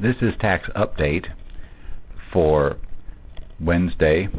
[0.00, 1.26] This is tax update
[2.32, 2.78] for
[3.60, 4.30] Wednesday,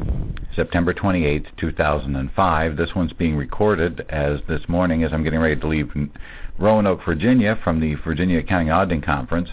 [0.55, 2.77] September 28th, 2005.
[2.77, 5.91] This one's being recorded as this morning as I'm getting ready to leave
[6.57, 9.49] Roanoke, Virginia from the Virginia Accounting Auditing Conference.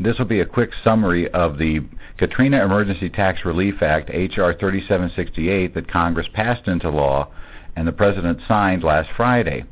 [0.00, 1.86] This will be a quick summary of the
[2.16, 4.54] Katrina Emergency Tax Relief Act, H.R.
[4.54, 7.28] 3768, that Congress passed into law
[7.76, 9.64] and the President signed last Friday.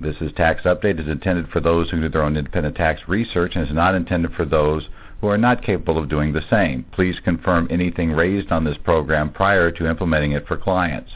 [0.00, 3.56] This is tax update is intended for those who do their own independent tax research
[3.56, 4.88] and is not intended for those
[5.20, 6.84] who are not capable of doing the same.
[6.92, 11.10] Please confirm anything raised on this program prior to implementing it for clients.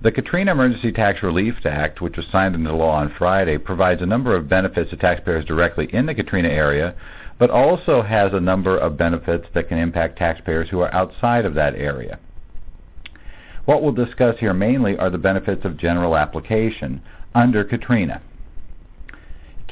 [0.00, 4.06] The Katrina Emergency Tax Relief Act, which was signed into law on Friday, provides a
[4.06, 6.94] number of benefits to taxpayers directly in the Katrina area,
[7.38, 11.54] but also has a number of benefits that can impact taxpayers who are outside of
[11.54, 12.18] that area.
[13.66, 17.02] What we'll discuss here mainly are the benefits of general application
[17.34, 18.20] under Katrina.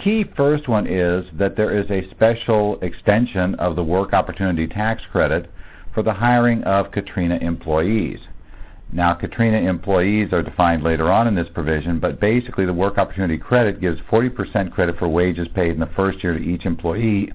[0.02, 5.02] Key first one is that there is a special extension of the Work Opportunity Tax
[5.12, 5.50] Credit
[5.92, 8.18] for the hiring of Katrina employees.
[8.92, 13.38] Now, Katrina employees are defined later on in this provision, but basically the Work Opportunity
[13.38, 17.32] Credit gives 40% credit for wages paid in the first year to each employee,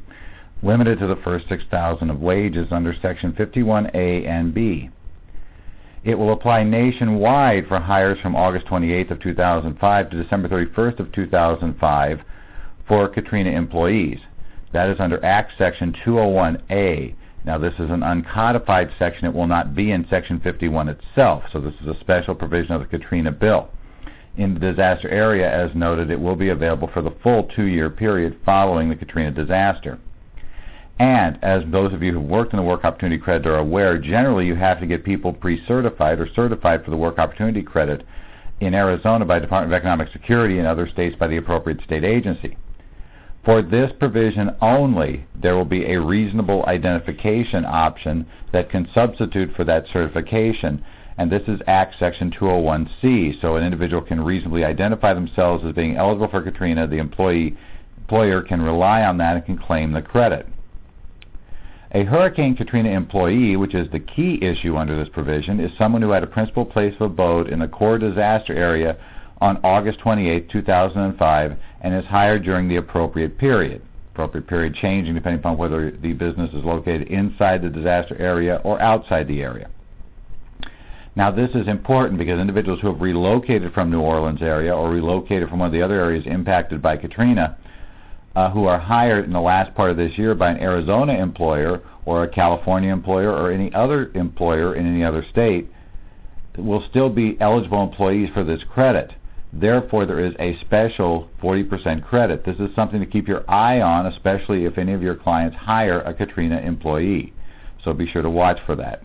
[0.63, 4.89] limited to the first 6,000 of wages under Section 51A and B.
[6.05, 11.11] It will apply nationwide for hires from August 28th of 2005 to December 31st of
[11.11, 12.21] 2005
[12.87, 14.19] for Katrina employees.
[14.71, 17.15] That is under Act Section 201A.
[17.43, 19.25] Now this is an uncodified section.
[19.25, 22.81] It will not be in Section 51 itself, so this is a special provision of
[22.81, 23.69] the Katrina bill.
[24.37, 28.37] In the disaster area, as noted, it will be available for the full two-year period
[28.45, 29.97] following the Katrina disaster.
[30.97, 33.97] And as those of you who have worked in the Work Opportunity Credit are aware,
[33.97, 38.05] generally you have to get people pre-certified or certified for the Work Opportunity Credit
[38.61, 42.57] in Arizona by Department of Economic Security and other states by the appropriate state agency.
[43.43, 49.65] For this provision only, there will be a reasonable identification option that can substitute for
[49.65, 50.83] that certification,
[51.17, 55.97] and this is Act Section 201C, so an individual can reasonably identify themselves as being
[55.97, 56.87] eligible for Katrina.
[56.87, 57.55] The employee,
[57.97, 60.47] employer can rely on that and can claim the credit.
[61.91, 66.11] A Hurricane Katrina employee, which is the key issue under this provision, is someone who
[66.11, 68.97] had a principal place of abode in the core disaster area
[69.39, 73.81] on August 28, 2005, and is hired during the appropriate period.
[74.13, 78.81] Appropriate period changing depending upon whether the business is located inside the disaster area or
[78.81, 79.69] outside the area.
[81.15, 85.49] Now this is important because individuals who have relocated from New Orleans area or relocated
[85.49, 87.57] from one of the other areas impacted by Katrina
[88.35, 91.81] uh, who are hired in the last part of this year by an Arizona employer
[92.05, 95.69] or a California employer or any other employer in any other state
[96.57, 99.13] will still be eligible employees for this credit.
[99.51, 102.45] Therefore, there is a special 40% credit.
[102.45, 106.01] This is something to keep your eye on, especially if any of your clients hire
[106.01, 107.33] a Katrina employee.
[107.83, 109.03] So be sure to watch for that.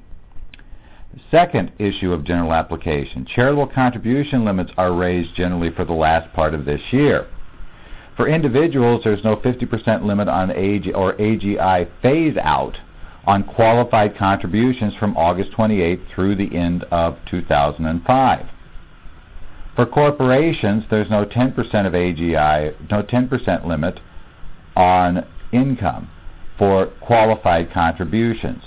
[1.31, 3.27] Second issue of general application.
[3.27, 7.29] Charitable contribution limits are raised generally for the last part of this year.
[8.17, 12.77] For individuals, there's no 50% limit on AG or AGI phase out
[13.25, 18.47] on qualified contributions from August 28th through the end of 2005.
[19.77, 21.57] For corporations, there's no 10%
[21.87, 24.01] of AGI, no 10% limit
[24.77, 26.11] on income
[26.59, 28.63] for qualified contributions.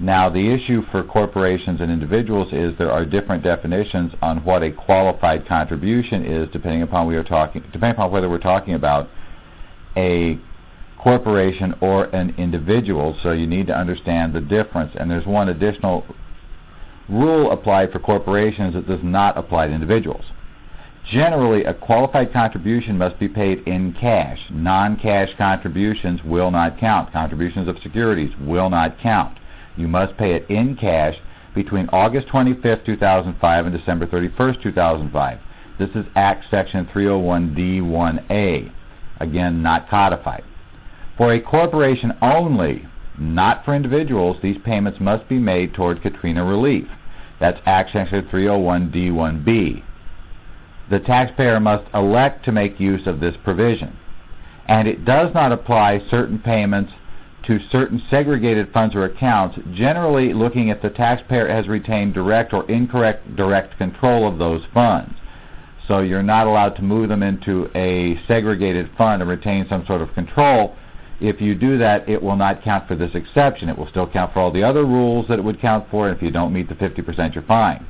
[0.00, 4.70] Now, the issue for corporations and individuals is there are different definitions on what a
[4.70, 9.10] qualified contribution is, depending upon we are talking, depending upon whether we're talking about
[9.98, 10.38] a
[10.98, 13.14] corporation or an individual.
[13.22, 14.92] So you need to understand the difference.
[14.98, 16.06] And there's one additional
[17.10, 20.24] rule applied for corporations that does not apply to individuals.
[21.10, 24.38] Generally, a qualified contribution must be paid in cash.
[24.50, 27.12] Non-cash contributions will not count.
[27.12, 29.36] Contributions of securities will not count.
[29.80, 31.16] You must pay it in cash
[31.54, 35.38] between August 25, 2005 and December 31, 2005.
[35.78, 38.72] This is Act Section 301D1A.
[39.20, 40.44] Again, not codified.
[41.16, 42.86] For a corporation only,
[43.18, 46.86] not for individuals, these payments must be made toward Katrina relief.
[47.40, 49.82] That's Act Section 301D1B.
[50.90, 53.96] The taxpayer must elect to make use of this provision.
[54.66, 56.92] And it does not apply certain payments
[57.46, 62.70] to certain segregated funds or accounts, generally looking at the taxpayer has retained direct or
[62.70, 65.14] incorrect direct control of those funds.
[65.88, 70.02] So you're not allowed to move them into a segregated fund and retain some sort
[70.02, 70.76] of control.
[71.20, 73.68] If you do that, it will not count for this exception.
[73.68, 76.08] It will still count for all the other rules that it would count for.
[76.08, 77.86] And if you don't meet the 50%, you're fine.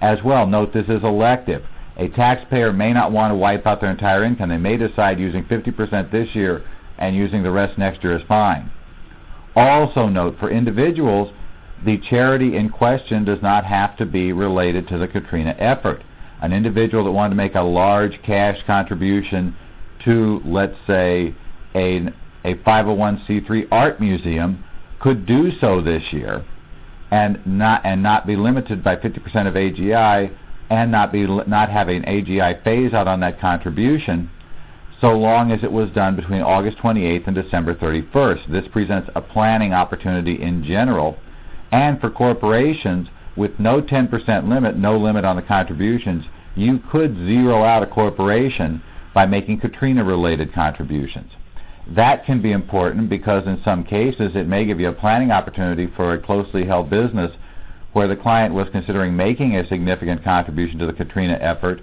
[0.00, 1.64] As well, note this is elective.
[1.96, 4.50] A taxpayer may not want to wipe out their entire income.
[4.50, 6.64] They may decide using 50% this year
[6.98, 8.70] and using the rest next year is fine.
[9.56, 11.32] Also note, for individuals,
[11.84, 16.02] the charity in question does not have to be related to the Katrina effort.
[16.42, 19.54] An individual that wanted to make a large cash contribution
[20.04, 21.34] to, let's say,
[21.74, 22.06] a,
[22.44, 24.64] a 501c3 art museum
[25.00, 26.44] could do so this year
[27.10, 30.34] and not and not be limited by 50% of AGI
[30.70, 34.30] and not be not having AGI phase out on that contribution
[35.00, 38.50] so long as it was done between August 28th and December 31st.
[38.50, 41.16] This presents a planning opportunity in general
[41.72, 46.24] and for corporations with no 10% limit, no limit on the contributions,
[46.56, 48.82] you could zero out a corporation
[49.14, 51.30] by making Katrina related contributions.
[51.88, 55.88] That can be important because in some cases it may give you a planning opportunity
[55.96, 57.30] for a closely held business
[57.92, 61.80] where the client was considering making a significant contribution to the Katrina effort.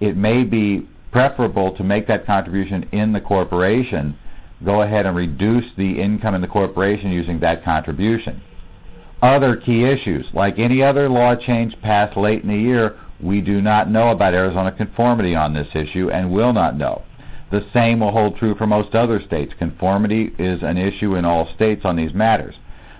[0.00, 4.14] It may be preferable to make that contribution in the corporation,
[4.62, 8.42] go ahead and reduce the income in the corporation using that contribution.
[9.22, 13.62] Other key issues, like any other law change passed late in the year, we do
[13.62, 17.00] not know about Arizona conformity on this issue and will not know.
[17.50, 19.54] The same will hold true for most other states.
[19.58, 22.56] Conformity is an issue in all states on these matters.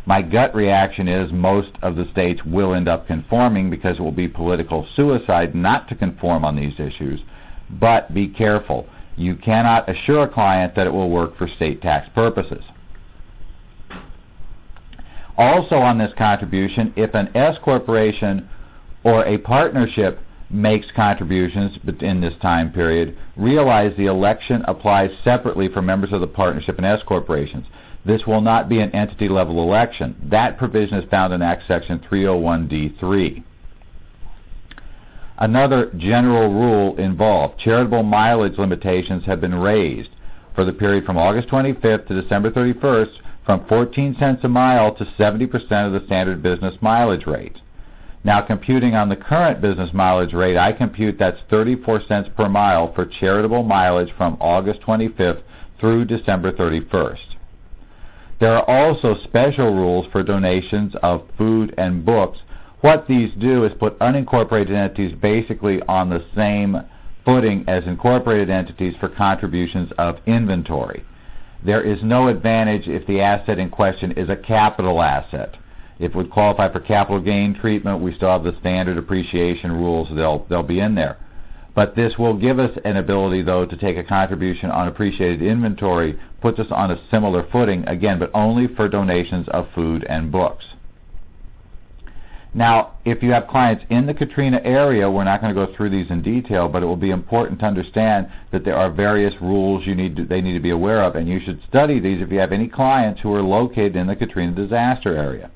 [0.07, 4.11] My gut reaction is most of the states will end up conforming because it will
[4.11, 7.21] be political suicide not to conform on these issues.
[7.71, 8.87] But be careful.
[9.17, 12.63] You cannot assure a client that it will work for state tax purposes.
[15.39, 18.49] Also on this contribution, if an S corporation
[19.05, 25.83] or a partnership makes contributions in this time period, realize the election applies separately for
[25.83, 27.67] members of the partnership and S corporations.
[28.05, 30.15] This will not be an entity level election.
[30.31, 33.43] That provision is found in Act Section 301D3.
[35.39, 37.59] Another general rule involved.
[37.59, 40.11] Charitable mileage limitations have been raised
[40.55, 43.13] for the period from August 25th to December 31st
[43.45, 45.53] from 14 cents a mile to 70%
[45.87, 47.57] of the standard business mileage rate.
[48.25, 52.93] Now computing on the current business mileage rate, I compute that's 34 cents per mile
[52.93, 55.43] for charitable mileage from August 25th
[55.79, 57.37] through December 31st.
[58.41, 62.39] There are also special rules for donations of food and books.
[62.87, 66.77] What these do is put unincorporated entities basically on the same
[67.25, 71.03] footing as incorporated entities for contributions of inventory.
[71.65, 75.57] There is no advantage if the asset in question is a capital asset.
[75.99, 80.07] If it would qualify for capital gain treatment, we still have the standard appreciation rules.
[80.15, 81.17] They'll, they'll be in there.
[81.75, 86.21] But this will give us an ability, though, to take a contribution on appreciated inventory,
[86.41, 90.67] puts us on a similar footing, again, but only for donations of food and books.
[92.55, 95.91] Now, if you have clients in the Katrina area, we're not going to go through
[95.91, 99.87] these in detail, but it will be important to understand that there are various rules
[99.87, 102.33] you need to, they need to be aware of, and you should study these if
[102.33, 105.51] you have any clients who are located in the Katrina disaster area.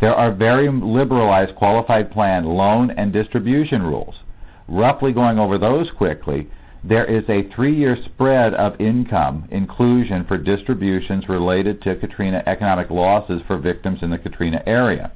[0.00, 4.16] There are very liberalized qualified plan loan and distribution rules
[4.68, 6.48] roughly going over those quickly,
[6.84, 13.40] there is a three-year spread of income inclusion for distributions related to Katrina economic losses
[13.46, 15.12] for victims in the Katrina area.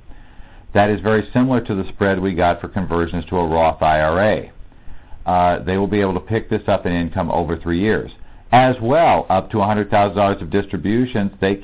[0.77, 4.51] That is very similar to the spread we got for conversions to a Roth IRA.
[5.25, 8.11] Uh, they will be able to pick this up in income over three years.
[8.53, 11.55] As well, up to $100,000 of distributions, they